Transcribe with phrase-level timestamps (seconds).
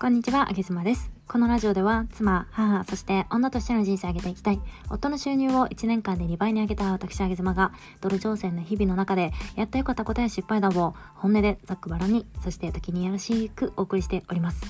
[0.00, 1.10] こんにちは、あげずまです。
[1.28, 4.60] このラジオでは、妻、母、そして女としての人生を上げていきたい。
[4.88, 7.70] 夫の収入を1年間で2倍に上げた私、あげずまが、
[8.00, 14.62] ドル挑戦の日々の中で、やってよかったことや失敗談を、本音でざっくばらに、そして時にやらしくお送りしております。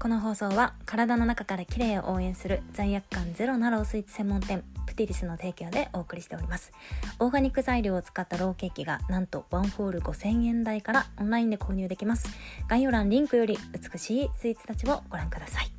[0.00, 6.72] この放送は、体の中から綺麗を応援する罪悪感ゼロなロースイーツ専門店、プティリスの提供でお送りしております。
[7.18, 12.28] オーガニック材料を使ったローケーキがなんとワンホール5000円台からオンラインで購入できます。
[12.68, 15.70] 概要欄リンクより美しいスイーツたちをご覧ください。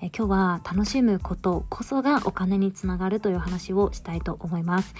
[0.00, 4.94] え今日は楽しむことこそがお金につながるという話をしたいと思います。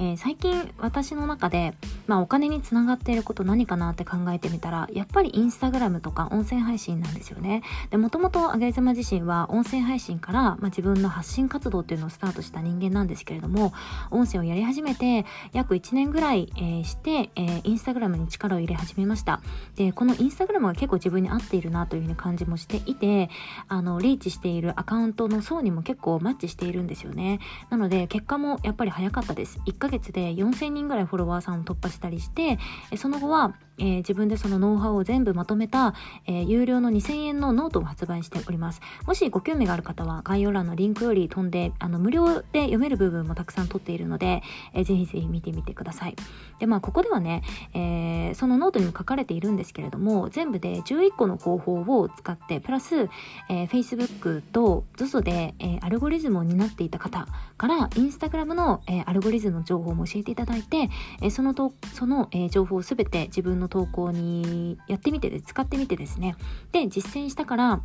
[0.00, 1.74] えー、最近私の中で、
[2.06, 7.62] まあ、お金につながっていること何かなって考えてみたらやっぱりインスタグラムとか音声配信なんですよね。
[7.90, 13.72] でもともとあげずま自身は音声配信から、まあ、自分の発信活動っていうのをスタートした人間なんですけれども
[14.10, 19.40] 音声をやり始めて約1年ぐらい、えー、して、えー、インスタグラムに力を入れ始めました。
[19.76, 23.30] でこの Instagram が結構自分に合っているなというふうに感じもしていて
[23.68, 27.40] あのリーチしているアカウントの層にも結構マッチしているんですよね。
[27.70, 29.60] なので結果もやっぱり早かったです。
[29.66, 32.58] 1ヶ月で4000人ぐらいフォロワーさんを突破したりして、
[32.96, 35.94] その後はえー、自分でそのノウハウを全部まとめた、
[36.26, 38.80] えー、有料の2000円のノートを発売しております。
[39.06, 44.42] もしご興味がある方は概要欄のリンクより飛んで、あの、無料で読める部分もたくさん取っているので、
[44.74, 46.16] えー、ぜひぜひ見てみてください。
[46.58, 47.42] で、まあ、ここではね、
[47.74, 53.08] えー、そのノートにも書かれているんですけれども、全部で11個の方法を使って、プラス、
[53.48, 57.26] えー、Facebook と ZOZO で、えー、アルゴリズムを担っていた方
[57.56, 66.36] から、Instagram の、えー、アルゴリズムの情報も教えていただいて、えー、そのと、その、えー、情報をすべて自分のの投稿にやってみてで使ってみてですね
[66.72, 67.82] で実践したから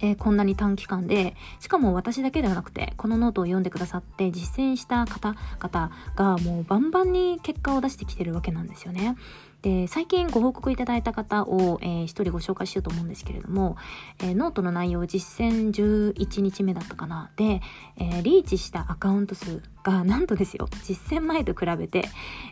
[0.00, 9.16] えー、こんなに短期間でしかも私だけではなくてこのノートを読んでくださって実践した方々がもうバンバンに結果を出してきてるわけなんですよね。
[9.62, 13.76] で最近ご報告いただいた方を、えー、一人ご紹介しようと思うんですけれども、
[14.20, 17.30] えー、ノートの内容実践11日目だったかな。
[17.36, 17.60] で、
[17.96, 20.68] えー、リーチしたアカウント数がなんとですよ。
[20.82, 22.08] 実践前と比べて、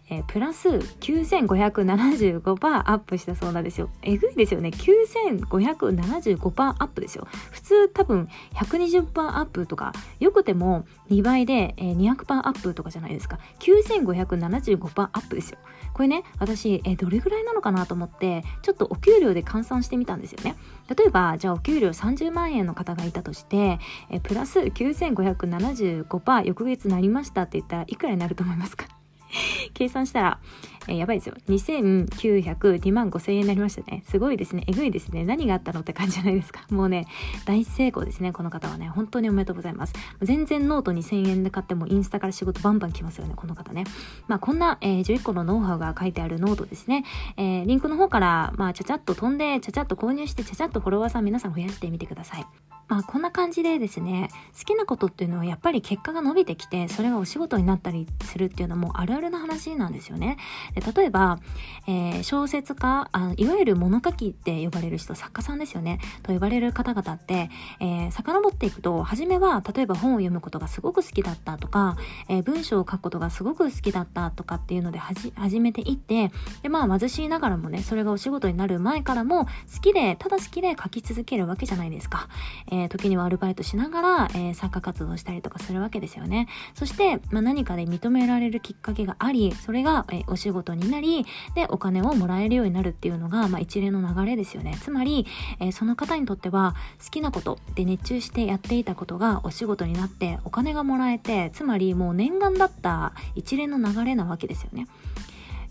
[0.08, 3.90] えー、プラス9575%アップしたそうなんですよ。
[4.02, 4.68] えぐいですよね。
[4.68, 7.26] 9575%アップですよ。
[7.50, 13.40] 普通多分120%アップとかよくても2倍で、えー、200%アップとかじゃないですか。
[13.58, 15.58] 9575%アップですよ。
[15.92, 20.56] これね私、えー、どれぐらいなのかなと思ってちょっとお給料で換算してみたんですよね。
[20.94, 23.78] 例えばじゃあお給料30万円の方がいたとして、
[24.10, 28.86] え、プラス9575%翌月なりましたって言ったらいくらになると思いますか？
[29.74, 30.40] 計算したら、
[30.88, 31.34] えー、やばいですよ。
[31.48, 34.02] 2902万5000円になりましたね。
[34.08, 34.64] すごいですね。
[34.66, 35.24] えぐいですね。
[35.24, 36.64] 何があったのって感じじゃないですか。
[36.70, 37.06] もうね、
[37.44, 38.32] 大成功ですね。
[38.32, 38.88] この方はね。
[38.88, 39.94] 本当におめでとうございます。
[40.22, 43.34] 全然ノート2000円で買ってもインスタから仕事バンバン来ますよね。
[43.36, 43.84] この方ね。
[44.28, 47.04] まあ、こんな、えー、11個のノウハウが書いてあるノートですね。
[47.36, 52.46] えー、リンクの方から、まあ、ちゃちゃっと飛んで、ちゃちゃっと購入して、ちゃちゃっとフォロワーさん皆さん増やしてみてください。
[52.90, 60.38] まあこんな感じでですね、好きなことっていうのはやっぱり結果が伸びてきて、それがお仕事になったりするっていうのもあるあるな話なんですよね。
[60.74, 61.38] で例えば、
[61.86, 67.50] えー、小説家あ、いわゆる物書きって呼ばれる人、作家さんですよね、と呼ばれる方々って、
[67.80, 71.96] えー、遡っていくと、初めは例えば本を読むことがすごく好きだったとか、
[72.28, 76.30] えー、文章を書くことがすごく好きだったとかっていうのではじ始めていって、
[76.62, 82.28] で、まあ貧しいながらもね、それがお仕事になる前からも好きで、ただ好きで書き続けるわけじゃないですか。
[82.70, 86.48] え、時にはアルバイトしながら、えー、作家活動したりとかするわけですよね。
[86.74, 94.76] そして、まあ、何かで認められるきっかけがあり、それが、えー、お仕事になり、で、お金をもらえるようになるっていうのが、まあ、一連の流れですよね。
[94.82, 95.26] つまり、
[95.58, 104.86] えその方にとっては、好きなことで熱中してやっていたことがお仕事になって、お金がもらえて、つまりもう念願だった一連の流れなわけですよね。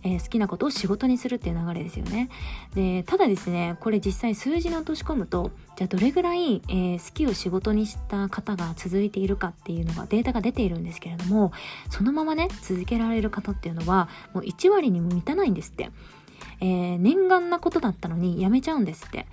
[0.03, 2.29] えー、好きなことを仕事にするっていう流れですよね。
[2.75, 11.51] でただですねこれ実際数字に落とし込むとじゃあどれぐらい、えー、好きを仕事にした方が続いているかっていうのがデータが出ているんですけれども
[11.89, 15.91] そのままね続けられる方っていうのはもう1割にも満たないんですって。
[16.61, 19.27] えー、念願なことだったのにやめちゃうんですって。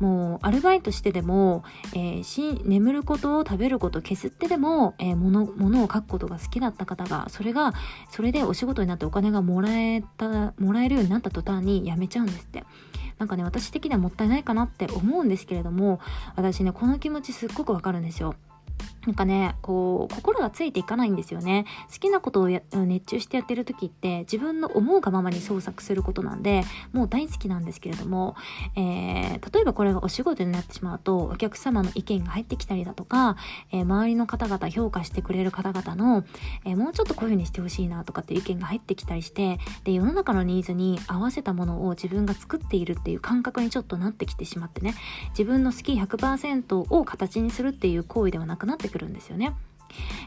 [0.00, 1.62] もうアルバイトしてでも、
[1.92, 7.74] えー、し眠ることを食べること削ってでも、えー、物物を書くことが好きだった方がそれが
[8.08, 12.64] それでお仕事になってお金がもらえたもらえるようになった途端に辞めちゃうんですって。
[13.18, 16.00] なんかね私的にはもったいないかなって思うんですけれども
[16.36, 18.34] 私ねこの気持ちすっごくわかるんですよ。
[19.06, 21.64] なんかね、こう、心がついていかないんですよね。
[21.90, 28.36] 好きなことを熱中してやってる時って、自分の思うがままに創作することなんで、もう大好きなんですけれども、
[28.76, 33.36] えー、例えばこれがお仕事になってしまうと、お客様の意見が入ってきたりだとか、
[33.72, 36.24] えー、周りの方々、評価してくれる方々の、
[36.66, 44.94] えー、もうちょっとこういう風にしてほしいなとかっていう意見が入ってきたりして、で、世の中のニーズに合わせたものを自分が作っているっていう感覚にちょっとなってきてしまってね、
[45.30, 49.54] 自分の好き100%を形にするっていう行為ではなくなってくるんですよね。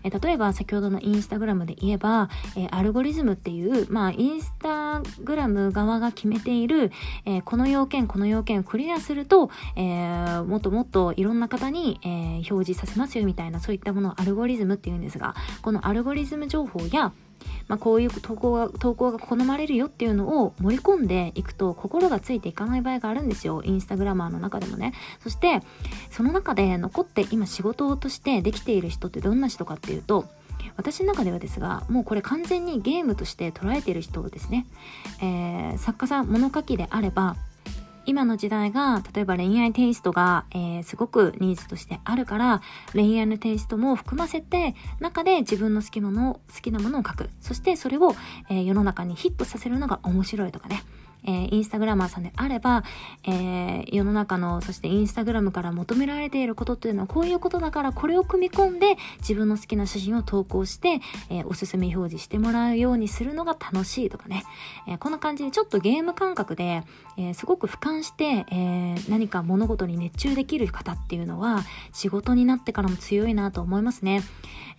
[0.03, 6.91] え例えば先ほどのインスタグラムで言えば、えアルゴリズムっていう、まあ、インスタグラム側が決めている、
[7.25, 17.13] えこの要件、この要件をクリアすると、えー、もっともっといろんな方に、えー、表示させますよみたいな、そういったものをアルゴリズムっていうんですが、このアルゴリズム情報や、
[17.67, 23.61] まあ、こういう投稿が、投稿が好まれるよっていうのを盛り込んでいくと心がついていかない場合があるんですよ。
[23.63, 24.93] インスタグラマーの中でもね。
[25.21, 25.61] そして、
[26.11, 30.25] その中で残って今仕事としてできている人ってどんな人かっていうと、
[30.75, 34.65] 私の中ではですが、もうこれ完全にゲームとして捉えている人ですね。
[35.21, 37.35] えー、作家さん、物書きであれば、
[38.05, 42.61] 今の時代が、例えば恋愛テイストが、えー、すごくニーズとしてあるから、
[42.93, 47.29] 恋愛のテイストも含ませて、中で自分の好きなものを、好きなものを書く。
[47.39, 48.15] そしてそれを、
[48.49, 50.83] えー、世の中にヒットさせるのが面白いとかね。
[51.25, 52.83] えー、インスタグラマーさんであれば、
[53.23, 60.99] えー、世の中の、そしてインスタグラムから求められていることっていうのはこういうことだからこれを組み込んで自分の好きな写真を投稿して、
[61.29, 64.43] えー、おすすめ表示してもらうようにするのが楽しいとかね、
[64.87, 66.83] えこんな感じでちょっとゲーム感覚で、
[67.17, 74.21] えすごく俯瞰して、え何か物事に熱中できる方っていうのは仕事になってからも強いなと思いますね。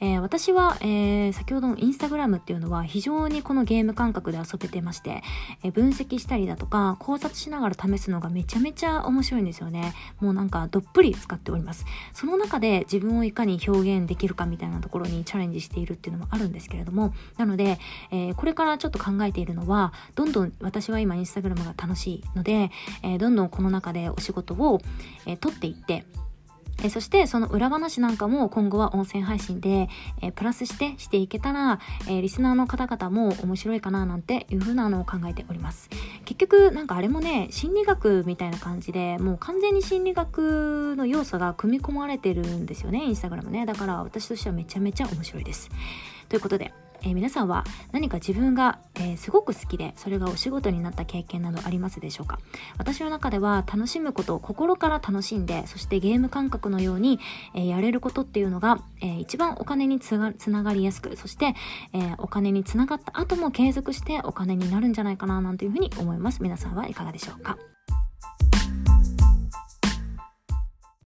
[0.00, 5.22] え私は、え先ほどのインスタグラムっていうのは非常にこのゲーム感覚で遊べてまして、
[5.62, 9.94] え分析したたりだとか考察しながら試すのがめちゃめちゃ面白いんですよね。
[10.20, 11.84] もうなんかどっぷり使っております。
[12.12, 17.78] その中で自分をいかに表現できるかみたいなところにチャレンジしているっていうのもあるんですけれども、なので、
[18.10, 22.70] えー、これからちょっと考えているのは、どんどん私は今インスタグラムが楽しいので、
[23.02, 24.80] えー、どんどんこの中でお仕事を、
[25.26, 26.04] えー、取っていって、
[26.82, 29.88] えそしてその裏話なんかも今後は音声配信で、
[30.22, 35.88] えプラスしてしていけたら、えリスナーの方々も面白いかななんていう風なのを考えております。
[36.24, 43.66] 結局なんかあれもね、心理学みたいな感じでもう完全に心理学の要素が組み込まれてるんですよね、インスタグラムね。
[43.66, 45.70] だから私としてはめちゃめちゃ面白いです。
[46.28, 46.72] ということで、
[47.04, 52.38] えー、皆さんは何か自分が、えー、すごく好きでそれがお仕事になった経験などありますでしょうか？
[52.78, 57.20] 私の中では楽しむことを心から楽しんでそしてゲーム感覚のように、
[57.54, 61.54] えー、やれることっていうのが、え一番お金につながりやすくそして、
[61.92, 66.42] えお金につながった後も継続してお金になるんじゃないかななんていうふうに思います。
[66.42, 67.58] 皆さんはいかがでしょうか？